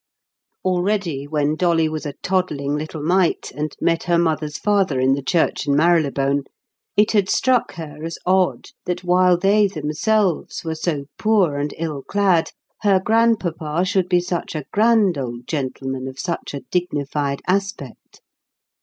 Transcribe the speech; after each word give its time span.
Already 0.65 1.27
when 1.27 1.55
Dolly 1.55 1.87
was 1.87 2.07
a 2.07 2.13
toddling 2.23 2.75
little 2.75 3.03
mite 3.03 3.51
and 3.55 3.75
met 3.79 4.01
her 4.05 4.17
mother's 4.17 4.57
father 4.57 4.99
in 4.99 5.13
the 5.13 5.21
church 5.21 5.67
in 5.67 5.75
Marylebone, 5.75 6.45
it 6.97 7.11
had 7.11 7.29
struck 7.29 7.73
her 7.75 8.03
as 8.03 8.17
odd 8.25 8.69
that 8.85 9.03
while 9.03 9.37
they 9.37 9.67
themselves 9.67 10.63
were 10.65 10.73
so 10.73 11.05
poor 11.19 11.55
and 11.57 11.75
ill 11.77 12.01
clad, 12.01 12.49
her 12.81 12.99
grandpapa 12.99 13.85
should 13.85 14.09
be 14.09 14.19
such 14.19 14.55
a 14.55 14.65
grand 14.73 15.19
old 15.19 15.45
gentleman 15.45 16.07
of 16.07 16.17
such 16.17 16.55
a 16.55 16.61
dignified 16.71 17.43
aspect. 17.47 18.21